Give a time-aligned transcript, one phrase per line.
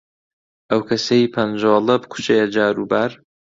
[0.69, 3.11] ئەو کەسەی پەنجۆڵە بکوشێ جاروبار،